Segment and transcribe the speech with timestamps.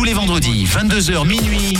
[0.00, 1.76] Tous les vendredis, 22h minuit.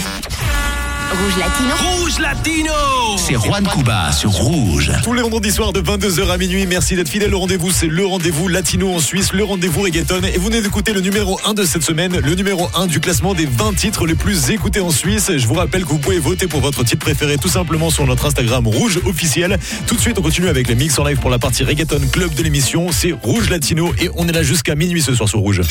[1.10, 1.74] Rouge Latino.
[1.76, 2.72] Rouge Latino
[3.16, 4.92] C'est Juan Cuba sur Rouge.
[5.02, 6.66] Tous les vendredis soirs de 22h à minuit.
[6.66, 7.72] Merci d'être fidèle au rendez-vous.
[7.72, 10.20] C'est le rendez-vous latino en Suisse, le rendez-vous reggaeton.
[10.22, 13.34] Et vous venez d'écouter le numéro 1 de cette semaine, le numéro 1 du classement
[13.34, 15.32] des 20 titres les plus écoutés en Suisse.
[15.36, 18.26] Je vous rappelle que vous pouvez voter pour votre titre préféré tout simplement sur notre
[18.26, 19.58] Instagram Rouge officiel.
[19.88, 22.32] Tout de suite, on continue avec les mix en live pour la partie reggaeton club
[22.34, 22.92] de l'émission.
[22.92, 25.62] C'est Rouge Latino et on est là jusqu'à minuit ce soir sur Rouge.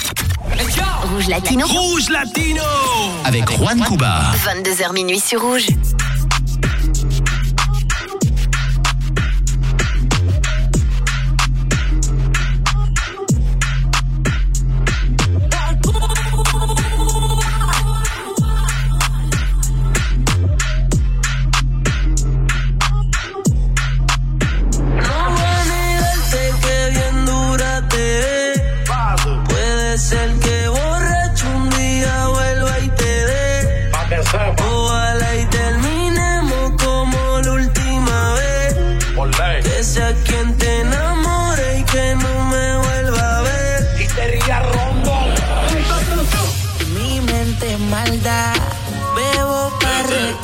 [1.03, 1.65] Rouge Latino.
[1.65, 2.63] Rouge Latino
[3.23, 4.31] Avec Juan Cuba.
[4.45, 5.67] 22h minuit sur Rouge.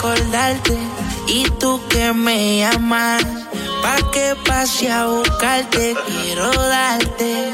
[0.05, 0.77] Para recordarte
[1.27, 3.23] y tú que me llamas.
[3.81, 7.53] Pa' que pase a buscarte, quiero darte.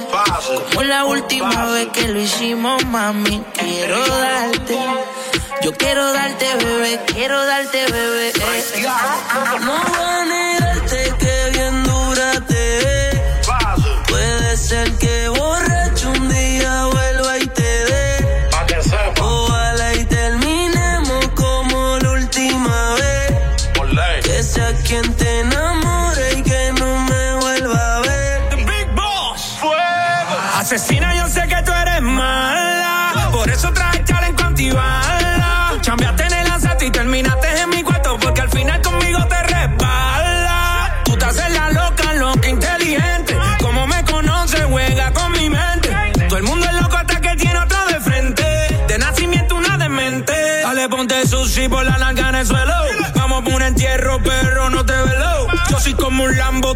[0.69, 4.77] Como la última vez que lo hicimos, mami, quiero darte.
[5.61, 8.31] Yo quiero darte, bebé, quiero darte, bebé.
[9.61, 10.25] No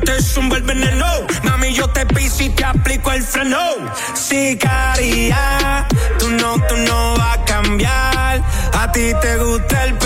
[0.06, 1.06] te zumba el veneno.
[1.44, 3.60] Mami, yo te piso y te aplico el freno.
[4.14, 5.88] Sicaria,
[6.20, 8.42] tú no, tú no vas a cambiar.
[8.74, 9.98] A ti te gusta el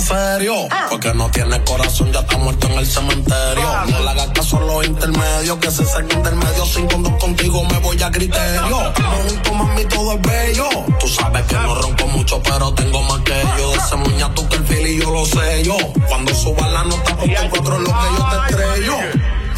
[0.00, 3.84] serio, porque no tienes corazón, ya está muerto en el cementerio.
[3.88, 6.66] No le hagas caso a los intermedios, que se saquen del medio.
[6.66, 8.92] Sin condón contigo me voy a criterio.
[8.98, 10.68] Me junto, mami, todo es bello.
[11.00, 13.70] Tú sabes que no ronco mucho, pero tengo más que yo.
[13.70, 15.76] De ese muña tú que el fili yo lo sé yo.
[16.08, 18.96] Cuando suba la nota, ponte cuatro lo que yo te estrello.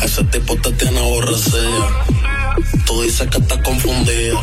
[0.03, 2.05] Ese tipo te tiene aborrecida.
[2.85, 4.41] Tú dices que estás confundida.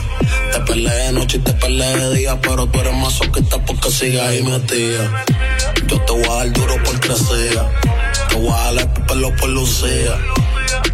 [0.55, 4.21] Te peleé de noche y te peleé de día, pero tú eres masoquista porque sigues
[4.21, 5.25] ahí metida.
[5.85, 7.59] Yo te voy a dar duro por crecer.
[8.29, 10.17] Te voy a dar el pelo por lucía.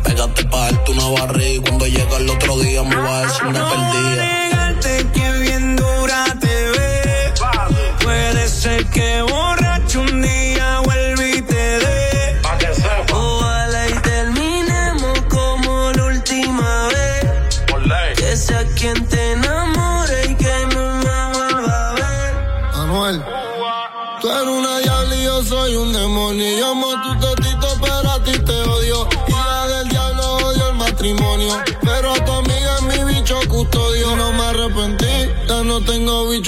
[0.04, 3.44] Pégate pa' darte una barriga y cuando llega el otro día me va a decir
[3.44, 4.31] me No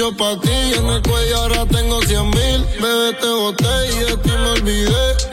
[0.03, 0.49] bicho para ti.
[0.77, 2.65] En el cuello ahora tengo cien mil.
[2.81, 5.32] Bebé, te boté y de ti me olvidé.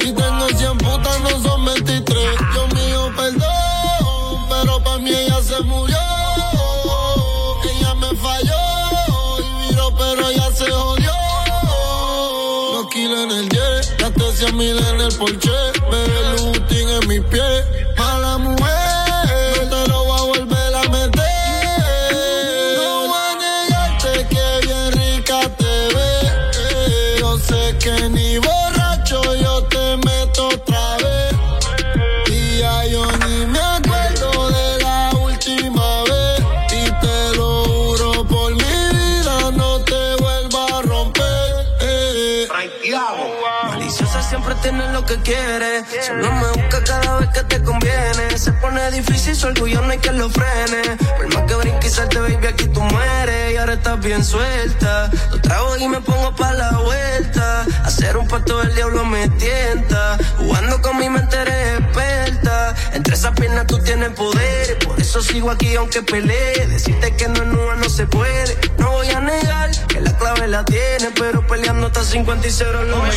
[45.10, 45.84] que quiere.
[46.06, 48.38] Solo me busca cada vez que te conviene.
[48.38, 50.96] Se pone difícil, su orgullo no hay que lo frene.
[51.16, 53.52] Por más que brinque y salte, baby, aquí tú mueres.
[53.52, 55.10] Y ahora estás bien suelta.
[55.30, 57.66] Lo trago y me pongo pa' la vuelta.
[57.84, 60.16] Hacer un pacto del diablo me tienta.
[60.38, 62.74] Jugando con mi mente eres experta.
[62.92, 64.78] Entre esas piernas tú tienes poder.
[64.78, 66.66] Por eso sigo aquí aunque pelee.
[66.68, 68.56] Decirte que no es no, no se puede.
[68.78, 69.70] No voy a negar
[70.02, 73.08] la clave la tiene, pero peleando hasta 50 y 0 no me.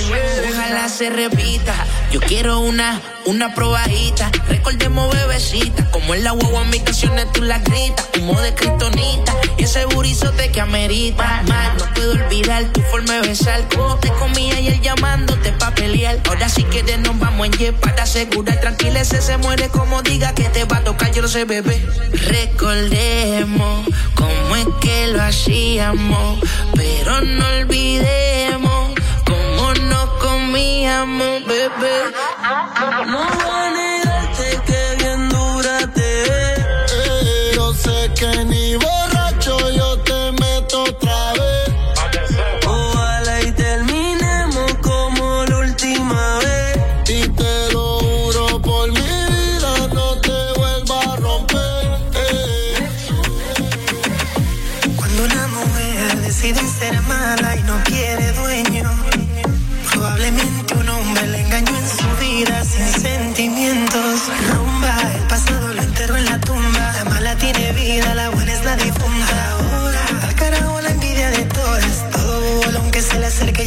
[0.49, 1.73] Ojalá se repita.
[2.11, 4.29] Yo quiero una, una probadita.
[4.49, 5.89] Recordemos bebecita.
[5.91, 8.07] Como en la huevo mis canciones tú la gritas.
[8.19, 9.33] Humo de cristonita.
[9.57, 11.43] Y ese burizote que amerita.
[11.47, 13.67] Mal, no puedo olvidar tu forma de besar.
[13.73, 16.19] Como te comía y él llamándote pa' pelear.
[16.27, 18.59] Ahora sí que de nos vamos en jet para asegurar.
[18.59, 21.11] Tranquila, ese se muere como diga que te va a tocar.
[21.11, 21.85] Yo lo sé, bebé.
[22.11, 26.39] Recordemos cómo es que lo hacíamos
[26.75, 28.93] pero no olvidemos
[29.25, 32.13] cómo nos comíamos, bebé.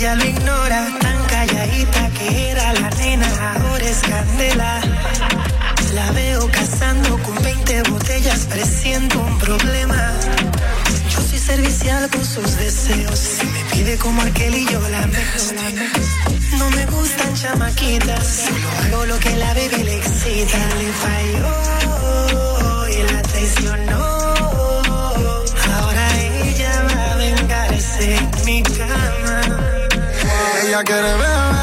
[0.06, 0.87] ella lo ignora.
[1.00, 4.81] Tan calladita que era la nena, ahora es candela.
[5.94, 10.12] La veo cazando con 20 botellas, presiento un problema.
[11.11, 13.19] Yo soy servicial con sus deseos.
[13.19, 15.55] Si me pide como aquel y yo la mejor.
[16.59, 20.59] No me gustan chamaquitas, solo hago lo que la baby le excita.
[20.81, 24.06] Le falló y la traicionó.
[30.76, 31.56] ella quiere ver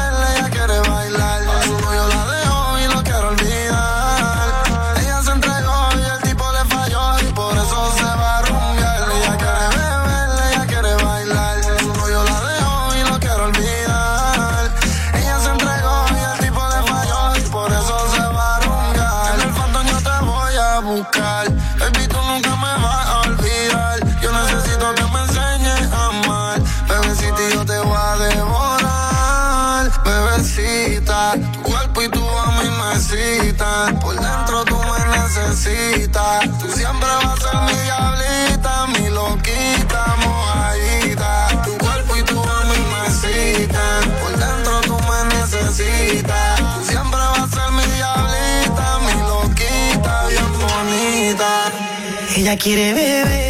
[52.56, 53.43] quiere beber.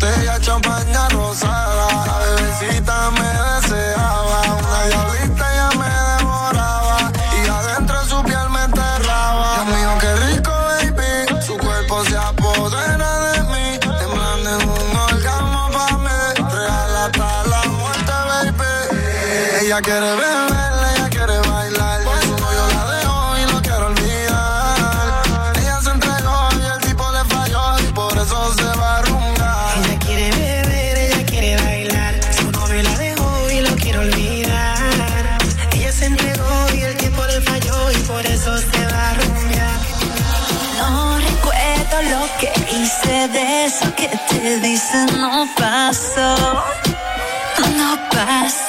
[0.00, 2.06] botella champaña rosada.
[2.06, 3.28] La bebecita me
[3.60, 7.12] deseaba, una diablita ya me devoraba.
[7.36, 9.64] Y adentro su piel me enterraba.
[9.64, 11.42] Dios mío, qué rico, baby.
[11.42, 13.78] Su cuerpo se apodera de mí.
[13.80, 16.50] Temblando en un orgasmo pa' mí.
[16.50, 19.66] Real hasta la muerte, baby.
[19.66, 20.29] Ella quiere ver.
[48.20, 48.59] fast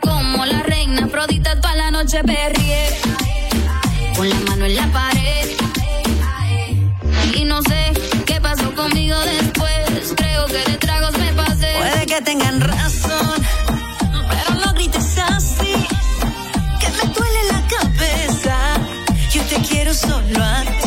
[0.00, 2.88] como la reina, Afrodita toda la noche perrié.
[4.16, 5.48] Con la mano en la pared.
[7.34, 7.92] Y no sé
[8.24, 10.14] qué pasó conmigo después.
[10.16, 11.74] Creo que de tragos me pasé.
[11.78, 13.34] Puede que tengan razón,
[14.28, 15.74] pero no grites así.
[16.80, 18.56] Que me duele la cabeza.
[19.32, 20.81] Yo te quiero solo a ti.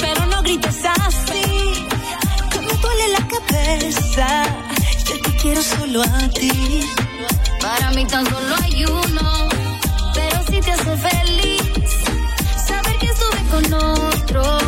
[0.00, 1.86] pero no grites así,
[2.50, 4.42] que me duele la cabeza.
[5.06, 6.84] Yo te quiero solo a ti.
[7.60, 9.48] Para mí tan solo hay uno,
[10.14, 11.62] pero si te hace feliz,
[12.66, 14.61] saber que estuve con otro.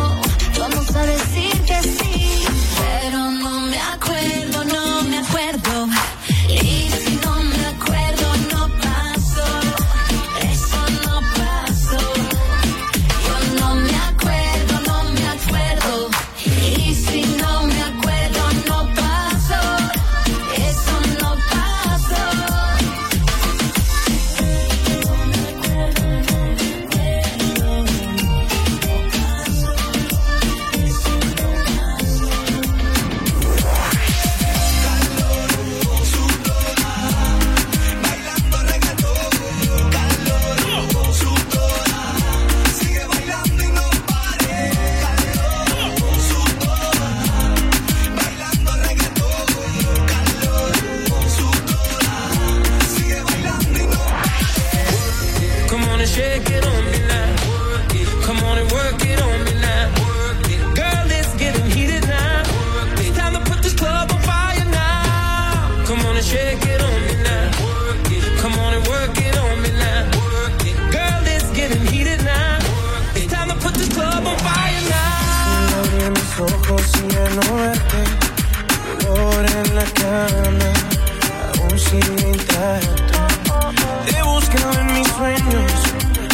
[82.54, 85.72] Te he buscado en mis sueños,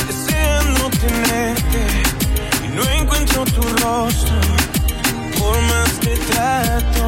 [0.07, 1.87] deseando tenerte.
[2.63, 4.39] Y no encuentro tu rostro,
[5.39, 7.05] por más que trato.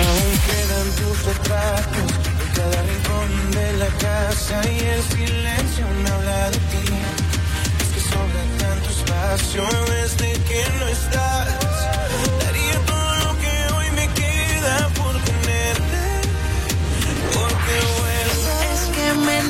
[0.00, 6.50] Aún quedan tus retratos en cada rincón de la casa y el silencio me habla
[6.52, 6.86] de ti.
[7.82, 11.31] Es que sobra tanto espacio desde que no estás.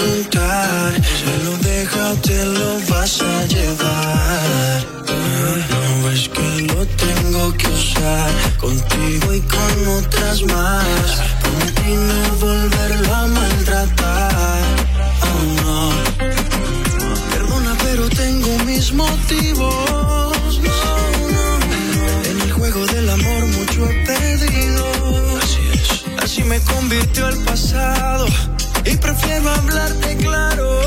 [0.00, 0.92] preguntar.
[1.20, 4.84] Solo déjate, lo vas a llevar.
[5.70, 8.30] No ves que lo tengo que usar.
[8.58, 11.22] Contigo y con otras más.
[11.40, 14.62] Prometí no volverlo a maltratar.
[15.28, 15.90] Oh no.
[17.30, 20.60] Perdona, pero tengo mis motivos.
[20.66, 20.88] No,
[21.36, 22.30] no.
[22.30, 24.84] En el juego del amor mucho he perdido.
[25.42, 26.22] Así es.
[26.22, 28.29] Así me convirtió el pasado
[29.00, 30.80] prefiero hablarte claro.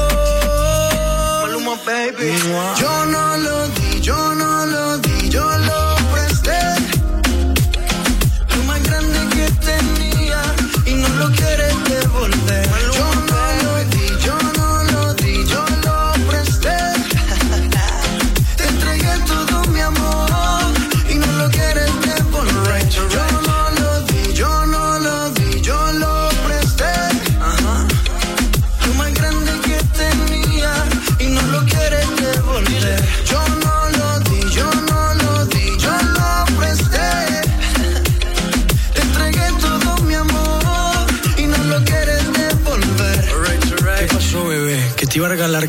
[1.42, 2.32] Maluma, baby.
[2.80, 4.93] Yo no lo di, yo no lo di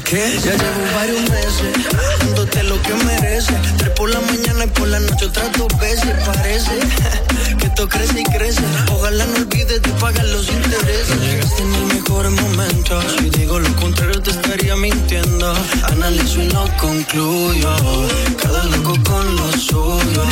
[0.04, 0.38] qué?
[0.44, 1.72] Ya llevo varios meses
[2.20, 3.56] dándote lo que mereces.
[3.78, 6.12] Tres por la mañana y por la noche otras dos veces.
[6.24, 6.72] Parece
[7.58, 8.62] que esto crece y crece.
[8.92, 11.20] Ojalá no olvides de pagar los intereses.
[11.20, 13.00] Llegaste en el mejor momento.
[13.18, 15.54] Si digo lo contrario, te estaría mintiendo.
[15.84, 17.76] Analizo y no concluyo.
[18.40, 20.24] Cada loco con lo suyo.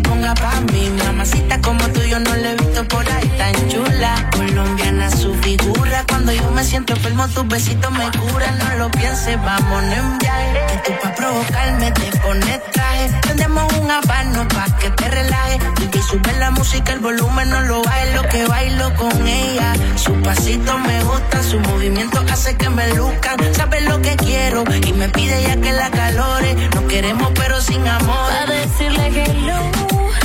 [0.00, 0.90] Ponga pa' mí.
[1.04, 4.30] Mamacita como tú yo no la he visto por ahí tan chula.
[4.32, 6.04] Colombiana su figura.
[6.08, 8.58] Cuando yo me siento enfermo, tus besitos me curan.
[8.58, 10.66] No lo pienses, vámonos en viaje.
[10.68, 12.60] Que tú pa' provocarme te pones
[12.98, 13.20] traje.
[13.22, 15.58] Prendemos un habano pa' que te relajes.
[15.92, 18.14] Y sube la música, el volumen no lo baile.
[18.14, 19.72] Lo que bailo con ella.
[19.96, 23.36] Su pasito me gusta, su movimiento hace que me luzcan.
[23.54, 26.54] Sabe lo que quiero y me pide ya que la calore.
[26.74, 28.30] No queremos pero sin amor.
[28.30, 29.58] Pa' decirle hello,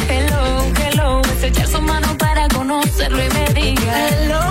[0.10, 1.22] hello, hello.
[1.38, 4.42] Es echar su mano para conocerlo y me diga hello,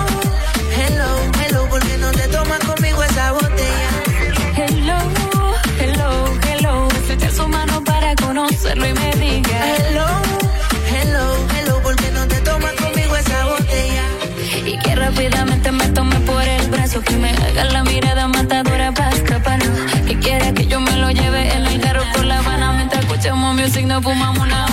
[17.53, 19.69] la mirada matadora para escaparnos.
[20.07, 23.55] Que quiera que yo me lo lleve en el carro por la Habana mientras escuchamos
[23.55, 24.72] music, no fumamos una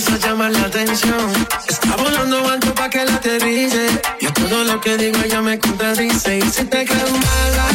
[0.00, 1.46] empieza a llamar la atención.
[1.68, 3.86] Está volando alto pa' que la aterrice.
[4.20, 6.38] Y a todo lo que digo ella me contradice.
[6.38, 7.66] Y si te crees mala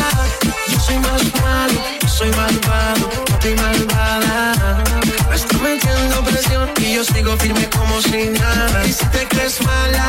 [0.68, 4.84] Yo soy más malo, yo soy malvado Papi malvada.
[5.30, 8.88] Me está metiendo presión Y yo sigo firme como si nada.
[8.88, 10.08] Y si te crees mala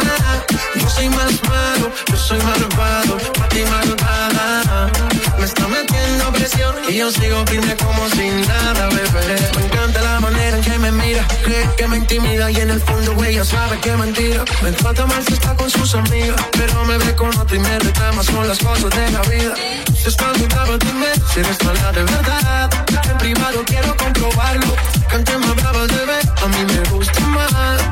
[0.75, 4.91] Yo soy más malo, yo soy malvado Papi malvada.
[5.39, 8.66] Me está metiendo presión Y yo sigo firme como si nada,
[12.17, 15.95] Y en el fondo ella sabe que mentira Me trata mal si está con sus
[15.95, 19.55] amigas Pero me ve con otro y me reclama Son las cosas de la vida
[19.95, 22.71] Si estás brava dime si eres mala de verdad
[23.11, 24.75] En privado quiero comprobarlo
[25.09, 27.83] Cante más brava bebé A mí me gusta más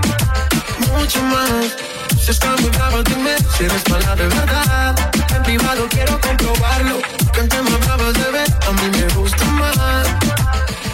[0.91, 1.77] Mucho más
[2.25, 4.97] si estás muy brava, dime si eres mala de verdad.
[5.37, 6.99] En privado quiero comprobarlo.
[7.35, 10.43] Cante más brava, bebé, a mí me gusta más.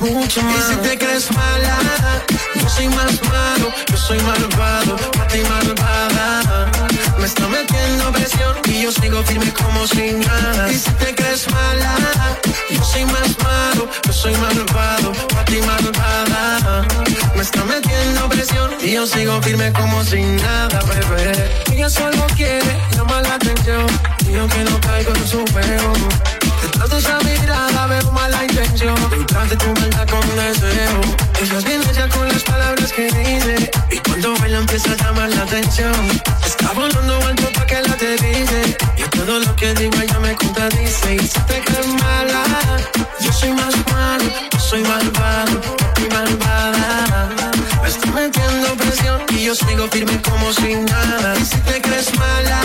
[0.01, 0.57] Mucho más.
[0.57, 1.79] Y si te crees mala,
[2.55, 4.97] yo soy más malo, yo soy malvado,
[5.29, 6.71] ti malvada.
[7.19, 10.73] Me está metiendo presión y yo sigo firme como si nada.
[10.73, 11.95] Y si te crees mala,
[12.71, 15.13] yo soy más malo, yo soy malvado,
[15.45, 16.87] ti malvada.
[17.35, 21.63] Me está metiendo presión y yo sigo firme como si nada, bebé.
[21.73, 23.87] Ella solo quiere llamar la atención
[24.27, 25.93] y yo que no caigo en su juego.
[26.91, 28.97] De esa mirada veo mala intención.
[29.11, 31.01] Detrás de tu maldad con deseo.
[31.41, 33.71] Ella viene ya con las palabras que dice.
[33.91, 35.95] Y cuando baila empieza a llamar la atención.
[36.45, 38.77] Está volando alto pa' que la aterrice.
[38.97, 41.15] Y a todo lo que digo ella me contradice.
[41.15, 42.45] Y si te crees mala
[43.21, 44.25] Yo soy más malo,
[44.59, 45.61] soy malvado
[45.97, 47.50] Y malvada
[47.91, 51.35] Está metiendo presión Y yo sigo firme como si nada.
[51.37, 52.61] Y si te crees mala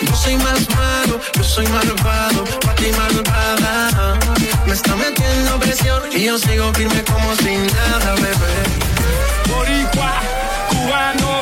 [0.00, 4.18] Yo soy más malo, yo soy malvado Pa' ti malvada.
[4.66, 8.56] Me está metiendo presión Y yo sigo firme como si nada, bebé.
[9.48, 10.12] Boricua,
[10.70, 11.32] cubano,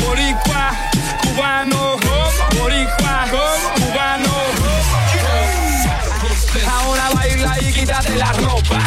[0.00, 0.70] boricua,
[1.22, 1.96] cubano,
[2.56, 3.26] boricua,
[3.80, 4.32] cubano.
[6.70, 8.78] Ahora baila y quítate la ropa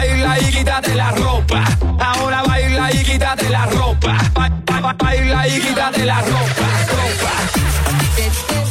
[0.00, 1.64] baila y quítate la ropa.
[1.98, 4.16] Ahora baila y quítate la ropa.
[4.34, 6.66] Ba ba baila y quítate la ropa.
[6.96, 8.69] ropa.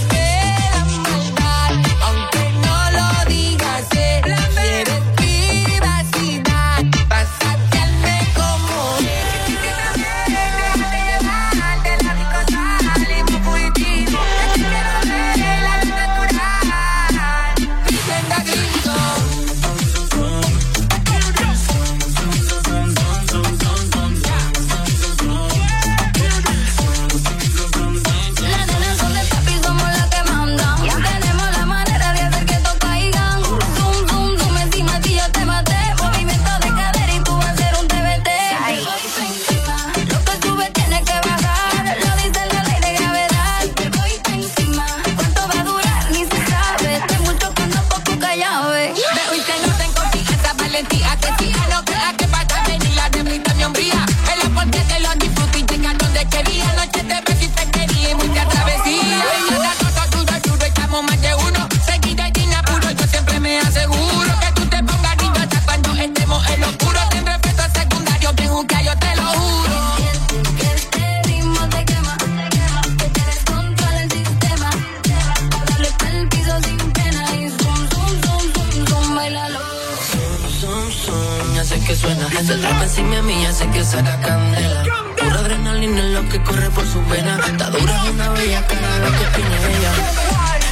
[82.84, 84.84] Encima mía sé que saca candela.
[85.18, 87.38] Pura adrenalina es lo que corre por su vena.
[87.46, 89.92] Está dura es una bella cara, lo que tiene ella.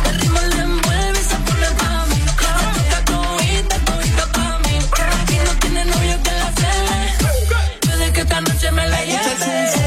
[0.09, 2.15] El ritmo le envuelve y se pone pa' mí.
[2.15, 4.79] Se toca todita, todita pa' mí.
[5.33, 6.99] Y no tiene novio que la cele.
[7.81, 9.86] Puede que esta noche me la el lleve.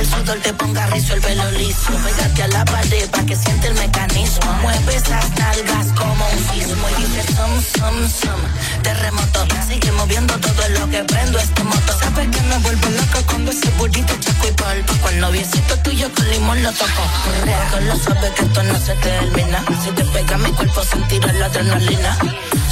[0.00, 1.92] El sudor te ponga rizo el pelo liso.
[2.04, 4.52] Pégate a la pared para que siente el mecanismo.
[4.62, 8.40] Mueve esas nalgas como un sismo y dice som, som, som.
[8.82, 11.92] Terremoto, sigue moviendo todo lo que prendo este moto.
[12.00, 15.02] Sabes que me vuelvo loca cuando ese burrito chaco y polvo.
[15.02, 17.04] Con el noviecito tuyo con limón lo toco.
[17.44, 19.64] Porque lo sabes que esto no se termina.
[19.84, 22.18] Si te pega mi cuerpo sentirá la adrenalina.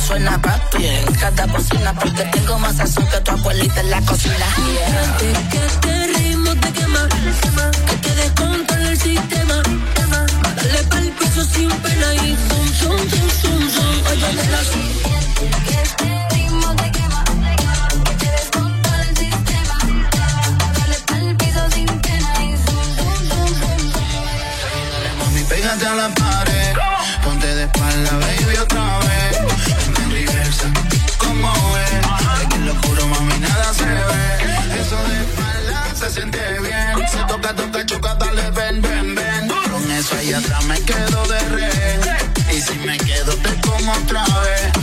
[0.06, 4.46] Suena papi en cada bocina porque tengo más sazón que tu abuelita en la cocina.
[5.84, 6.37] Yeah.
[6.54, 7.06] Te quema,
[7.86, 9.62] que te descontrola el sistema.
[10.56, 13.94] Dale pa'l piso sin pena y zum, zum, zum, zum, zum.
[14.10, 14.60] Oye, nena,
[15.66, 17.22] Que este ritmo te quema,
[18.06, 19.76] que te descontrola el sistema.
[20.78, 25.18] Dale pa'l piso sin pena y zoom, zoom, zoom, zoom, zoom.
[25.18, 26.74] Mami, pégate a la pared.
[27.24, 29.27] Ponte de espalda, baby, otra vez.
[36.08, 37.08] Se siente bien.
[37.08, 39.48] Se toca, toca, choca, dale, ven, ven, ven.
[39.48, 42.00] Con eso ahí atrás me quedo de rehén.
[42.50, 44.77] Y si me quedo, te como otra vez.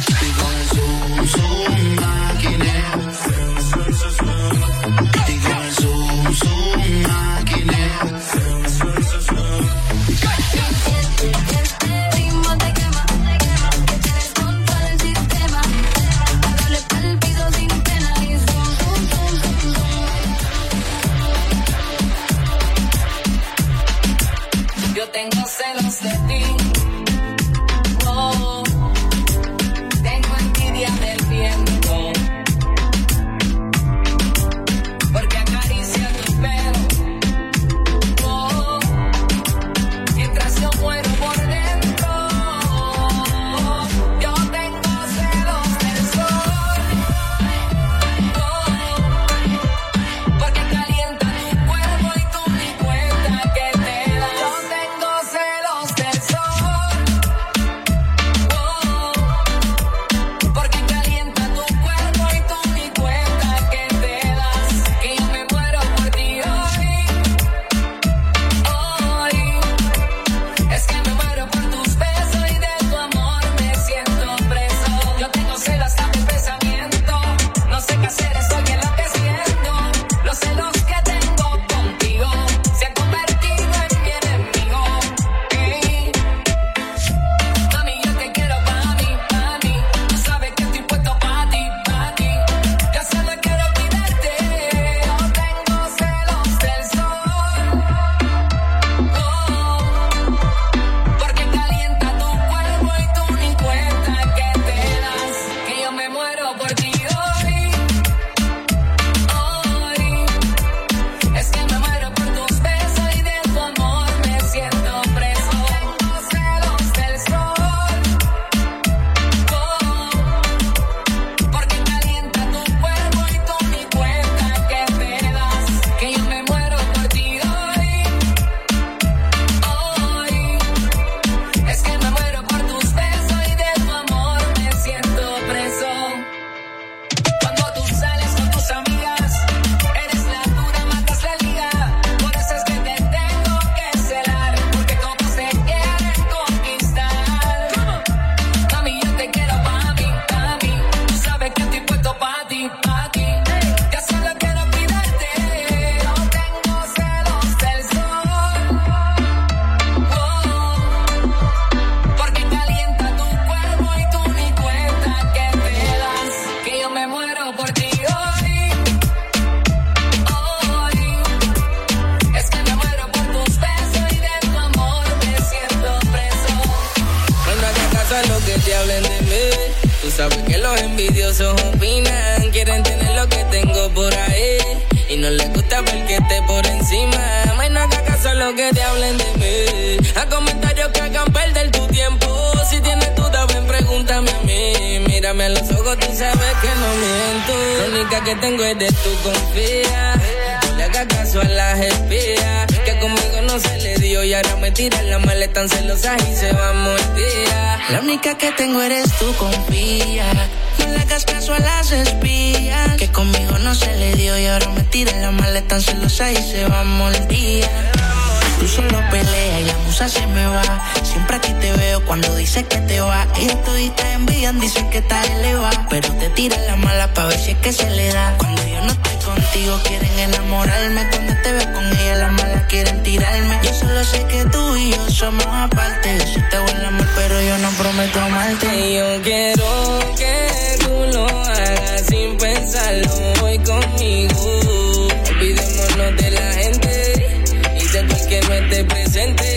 [229.83, 231.07] Quieren enamorarme.
[231.09, 233.59] Cuando te veo con ella las malas quieren tirarme.
[233.63, 236.17] Yo solo sé que tú y yo somos aparte.
[236.19, 238.67] Yo sí te hago el amor, pero yo no prometo amarte.
[238.75, 243.11] Y yo quiero que tú lo hagas sin pensarlo
[243.43, 245.07] hoy conmigo.
[245.29, 247.45] Olvidémonos de la gente
[247.79, 249.55] y de tú que no esté presente.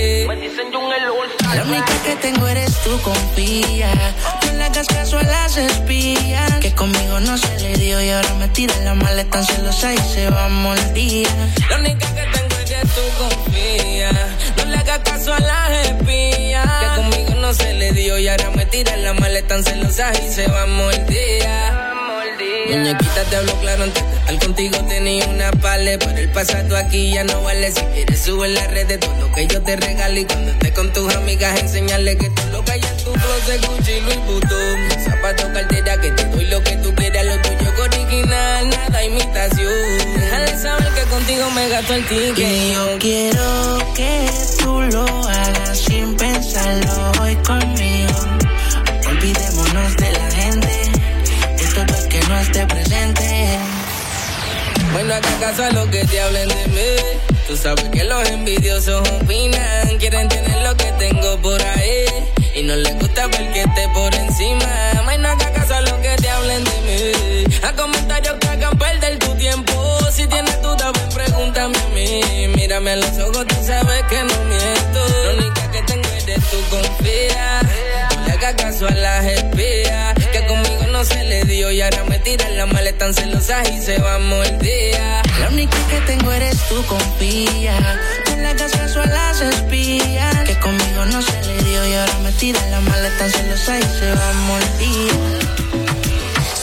[1.55, 3.91] La única que tengo eres tú, confía.
[4.79, 6.53] Hagas caso a las espías.
[6.61, 9.99] Que conmigo no se le dio y ahora me tiran la maleta tan celosa y
[9.99, 11.27] se va a morir.
[11.69, 14.13] La única que tengo es que tú confía.
[14.57, 16.65] No le hagas caso a las espías.
[16.81, 20.33] Que conmigo no se le dio y ahora me tiran la maleta tan celosa y
[20.33, 21.45] se va a morir.
[22.71, 27.25] Muñequita te hablo claro antes estar contigo tenía una pale Pero el pasado aquí ya
[27.25, 30.25] no vale Si quieres sube en las redes todo lo que yo te regalo Y
[30.27, 32.48] cuando estés con tus amigas enseñarle que todo
[33.39, 35.05] closet Gucci, Louis Vuitton.
[35.05, 39.99] Zapato, cartera que te doy lo que tú quieras Lo tuyo es original, nada imitación.
[40.17, 42.39] Déjale saber que contigo me gasto el ticket.
[42.39, 44.31] Y yo quiero que
[44.63, 48.19] tú lo hagas sin pensarlo hoy conmigo.
[49.09, 50.93] Olvidémonos de la gente
[51.57, 53.59] de todo el que no esté presente.
[54.93, 57.29] Bueno, acá caso a lo que te hablen de mí.
[57.47, 62.05] Tú sabes que los envidiosos opinan Quieren tener lo que tengo por ahí
[62.59, 64.67] Y no les gusta ver que esté por encima.
[65.07, 67.57] Más no haga caso a lo que te hablen de mí.
[67.63, 69.99] A comentarios que hagan perder tu tiempo.
[70.11, 72.49] Si tienes duda, ven, pregúntame a mí.
[72.57, 75.01] Mírame a los ojos, tú sabes que no miento.
[75.25, 77.61] La única que tengo es tu confía.
[78.17, 80.15] No le hagas caso a las espías.
[80.33, 81.71] Que conmigo no se le dio.
[81.71, 84.99] Y ahora me tiran la maleta tan celosa y se va a morir.
[85.39, 88.01] La única que tengo eres tú, confía.
[88.43, 90.37] Le caso a las espías.
[90.45, 93.83] Que conmigo no se le dio y ahora me tiran la maleta tan celosa y
[93.83, 95.13] se va a morir.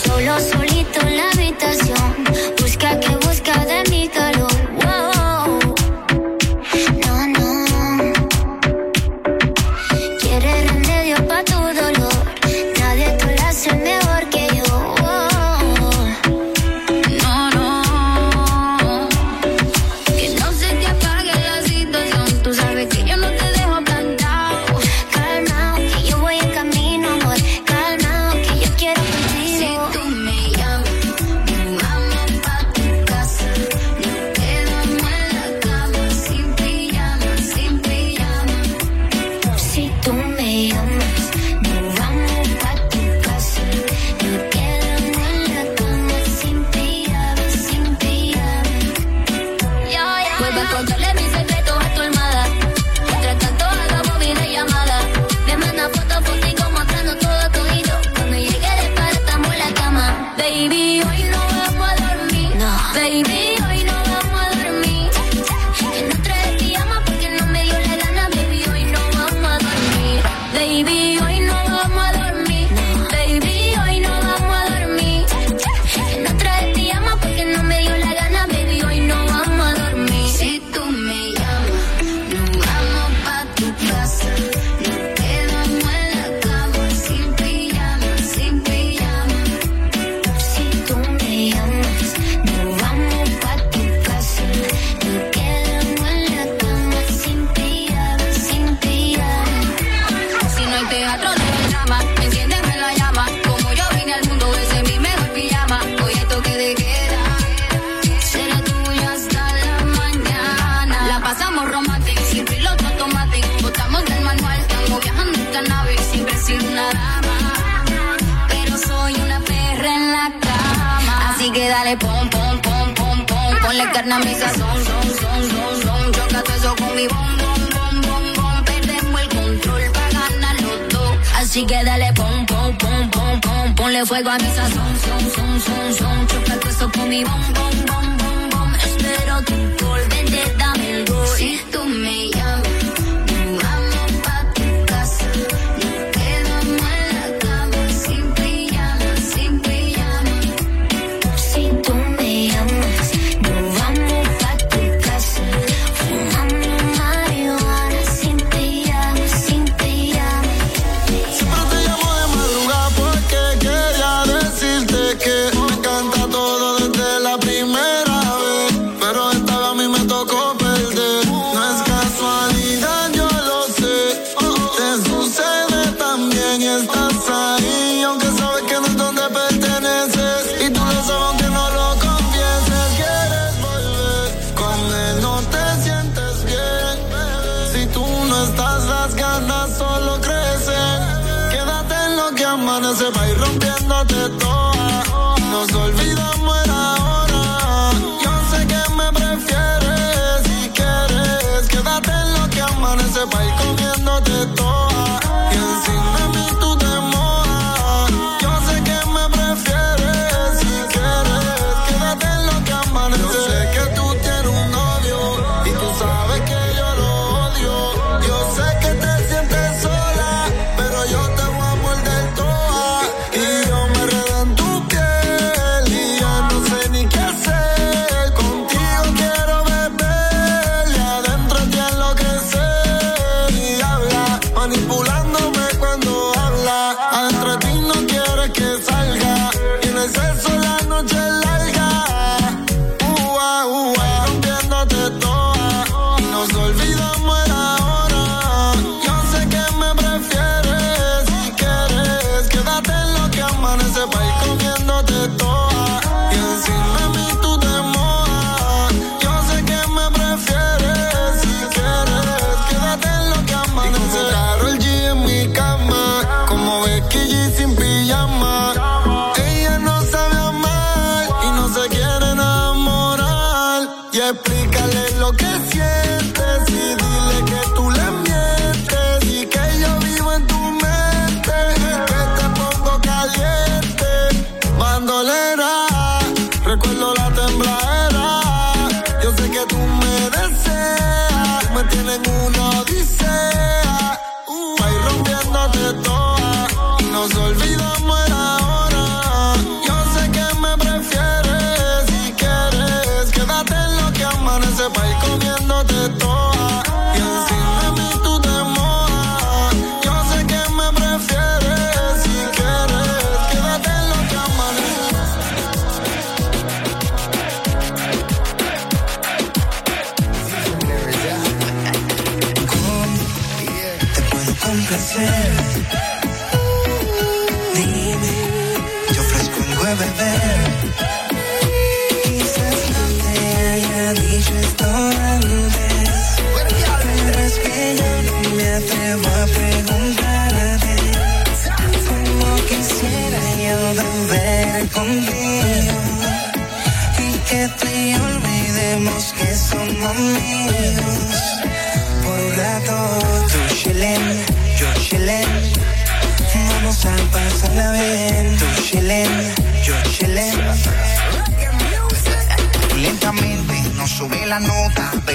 [0.06, 2.24] Solo solito en la habitación.
[2.62, 4.55] Busca que busca de mi calor.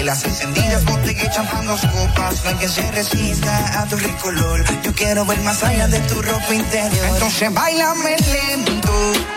[0.00, 2.42] velas encendidas, botellas, champán, dos copas.
[2.42, 4.64] No hay quien se resista a tu rico olor.
[4.82, 7.06] Yo quiero ver más allá de tu ropa interior.
[7.14, 8.92] Entonces bailame lento,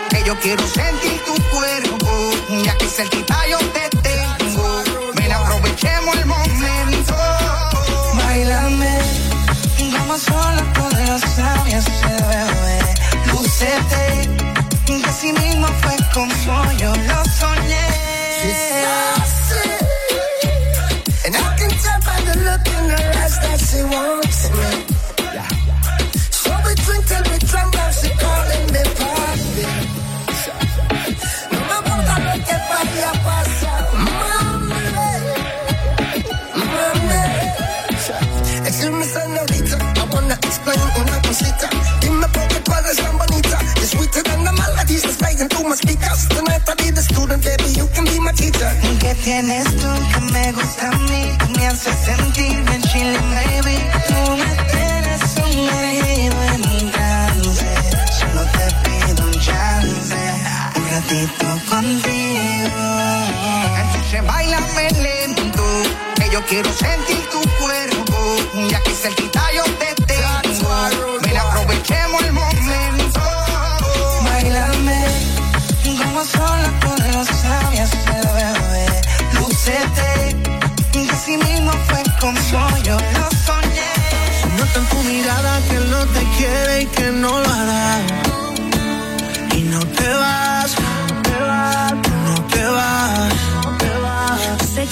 [0.08, 2.10] que yo quiero sentir tu cuerpo.
[2.64, 4.82] Ya que cerquita yo te tengo.
[5.16, 7.14] Ven, aprovechemos el momento.
[8.14, 8.98] Bailame,
[9.92, 11.90] vamos sola poderosa, mi ese
[12.30, 12.78] bebé.
[14.86, 17.24] Que así mismo fue como yo lo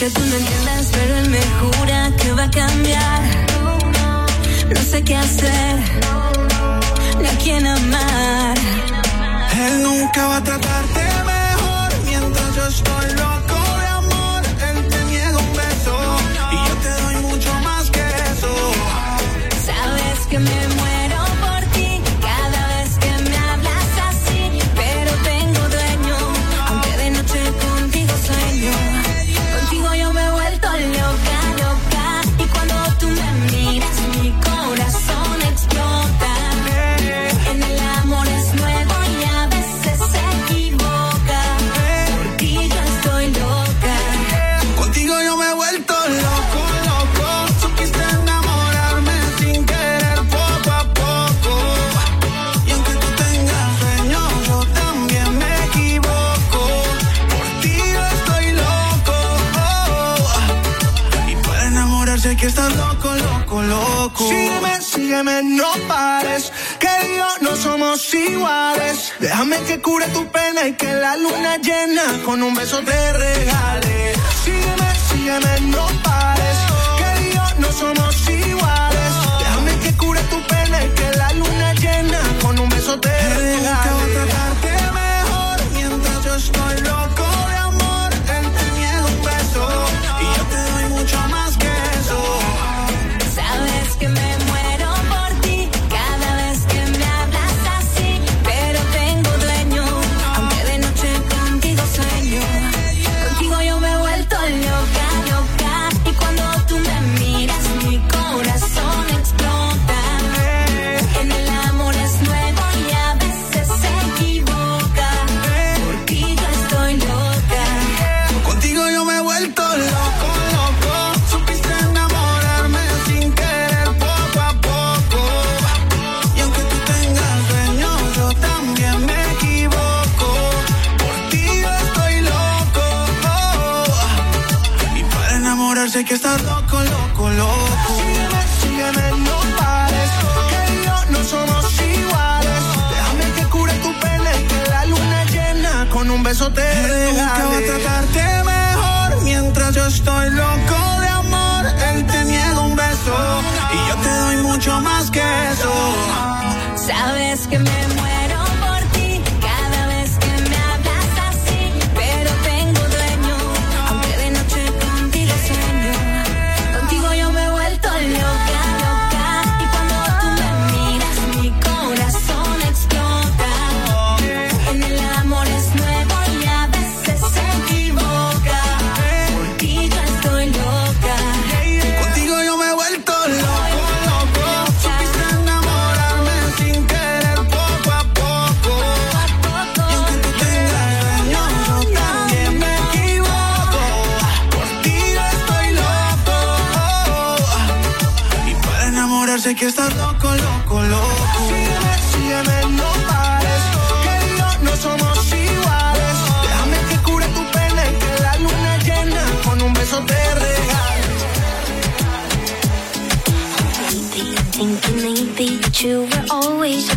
[0.03, 3.23] que tú no entiendas, pero él me jura que va a cambiar.
[4.75, 5.91] No sé qué hacer.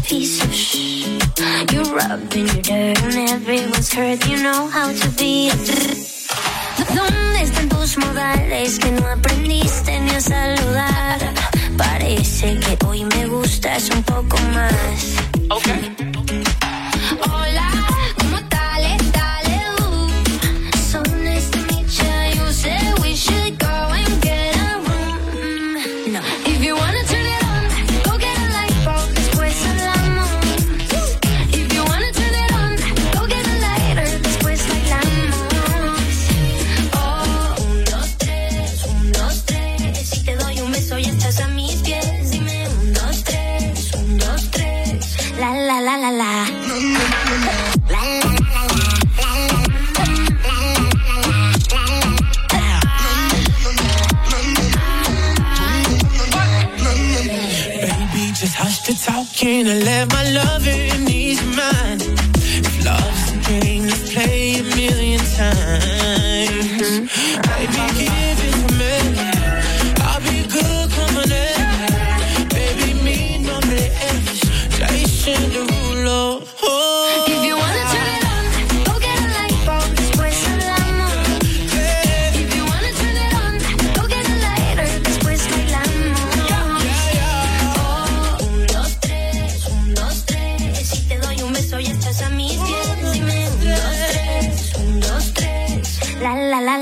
[0.05, 1.07] piece of shh.
[1.71, 4.27] You're rubbing your dirt on everyone's hurt.
[4.27, 5.49] You know how to be.
[6.93, 11.19] ¿Dónde están tus modales que no aprendiste ni a saludar?
[11.77, 15.15] Parece que hoy me gustas un poco más.
[15.49, 16.24] Okay.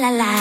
[0.03, 0.32] La la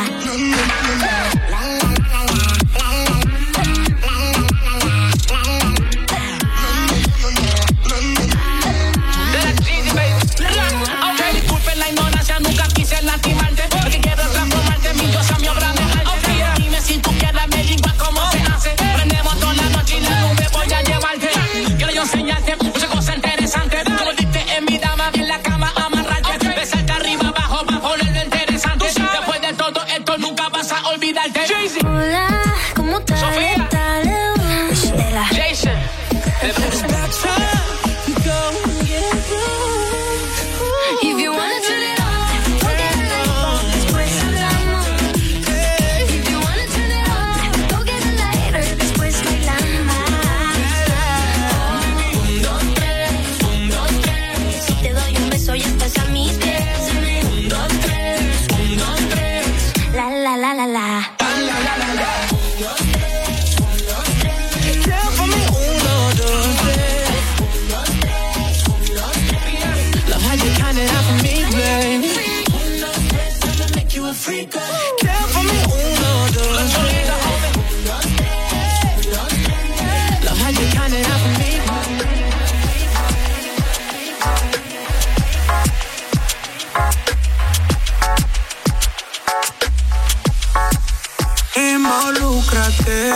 [91.93, 93.13] Involúcrate,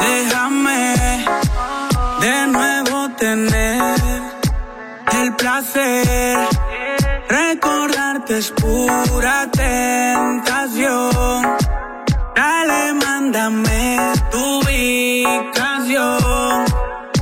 [0.00, 1.24] déjame
[2.20, 3.94] de nuevo tener
[5.12, 6.48] el placer.
[7.28, 11.12] Recordarte es pura tentación.
[12.34, 13.98] Dale, mándame
[14.32, 16.18] tu ubicación.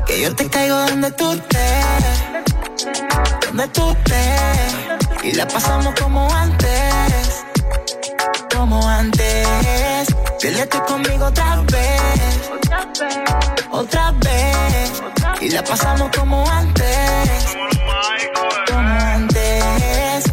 [0.07, 2.25] Que yo te caigo donde tú estés,
[3.49, 4.77] donde tú estés.
[5.25, 7.45] Y la pasamos como antes,
[8.51, 9.82] como antes.
[10.43, 12.51] Piérdete conmigo otra vez,
[13.71, 15.03] otra vez.
[15.41, 17.57] Y la pasamos como antes,
[18.67, 20.25] como antes.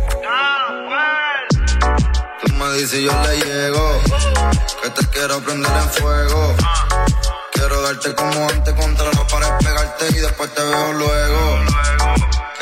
[2.42, 4.02] Tú me dices y yo le llego.
[4.82, 6.56] Que te quiero prender en fuego.
[7.52, 11.60] Quiero darte como antes contra la pared, pegarte y después te veo luego.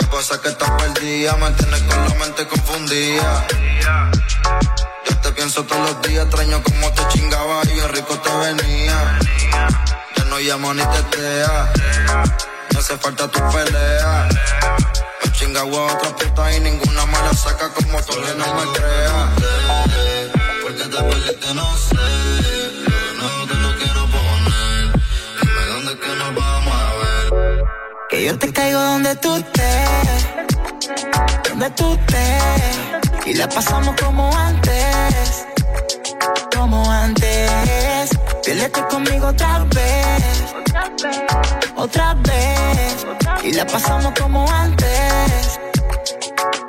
[0.09, 1.35] ¿Qué pasa que estás perdida?
[1.35, 3.45] Me tienes con la mente confundida.
[5.05, 9.19] Yo te pienso todos los días, extraño como te chingaba y bien rico te venía.
[10.15, 11.73] Ya no llamo ni tetea.
[12.71, 14.29] Me hace falta tu pelea.
[15.25, 19.29] Me chingaba a otra puta y ninguna me la saca como tú no me creas.
[20.63, 22.56] Porque te perdiste, no sé.
[28.17, 30.25] Que yo te caigo donde tú estés,
[31.47, 33.27] donde tú estés.
[33.27, 35.45] Y la pasamos como antes,
[36.51, 38.09] como antes.
[38.43, 40.55] Piérdete conmigo otra vez,
[41.75, 43.05] otra vez.
[43.43, 45.59] Y la pasamos como antes,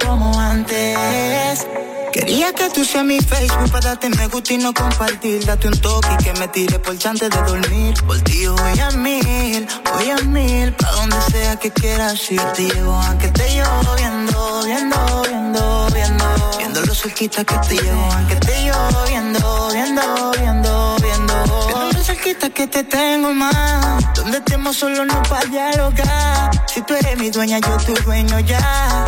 [0.05, 1.67] como antes.
[2.13, 5.45] Quería que tú seas mi Facebook para darte me gusta y no compartir.
[5.45, 7.95] Date un toque y que me tire por chante de dormir.
[8.07, 10.73] Por ti voy a mil, voy a mil.
[10.73, 12.41] Pa' donde sea que quieras ir.
[12.55, 16.59] Te llevo aunque esté lloviendo, viendo, viendo, viendo.
[16.59, 21.45] Viendo lo cerquita que te llevo aunque esté lloviendo, viendo, viendo, viendo.
[21.67, 24.15] Viendo lo cerquita que te tengo más.
[24.15, 26.51] Donde estemos solo no para dialogar.
[26.67, 29.05] Si tú eres mi dueña, yo tu dueño ya.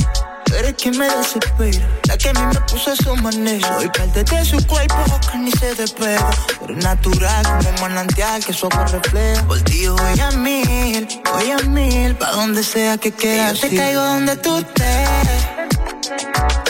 [0.60, 3.66] Eres quien me desespera, la que a mí me puso a su manera.
[3.78, 4.94] Soy parte de su cuerpo
[5.32, 6.30] que ni se despega.
[6.60, 9.42] Pero natural como manantial que su agua refleja.
[9.44, 13.54] Por ti voy a mil, voy a mil, pa' donde sea que quieras.
[13.54, 15.48] Yo te caigo donde tú estés,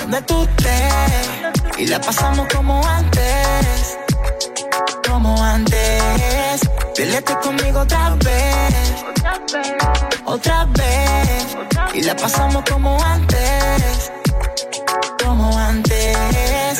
[0.01, 1.78] donde tú estés.
[1.78, 3.99] Y la pasamos como antes,
[5.05, 6.61] como antes.
[6.95, 9.05] Piérdete conmigo otra vez,
[10.26, 11.80] otra vez.
[11.93, 14.12] Y la pasamos como antes,
[15.22, 16.78] como antes.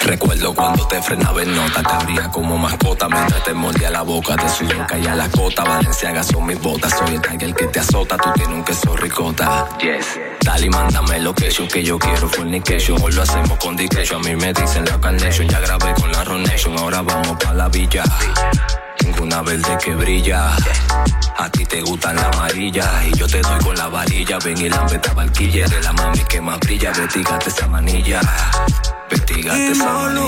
[0.00, 4.36] Recuerdo cuando te frenaba en nota, te abría como mascota mientras te mordía la boca,
[4.36, 8.16] te sudor caía la cota, Valenciaga son mis botas, soy el tiger que te azota,
[8.16, 9.68] tú tienes un queso ricota.
[9.78, 10.18] Yes.
[10.40, 14.24] Dale y mándame lo que yo que yo quiero fornication, hoy lo hacemos con discretion,
[14.24, 17.68] a mí me dicen la carnation, ya grabé con la Ronation, ahora vamos pa' la
[17.68, 18.02] villa.
[19.08, 20.54] Ninguna verde que brilla.
[21.38, 24.38] A ti te gustan la amarilla y yo te doy con la varilla.
[24.44, 26.92] Ven y la esta barquilla de la mami que más brilla.
[26.92, 28.20] Vestígate esa manilla.
[29.10, 30.18] Vestígate esa manilla.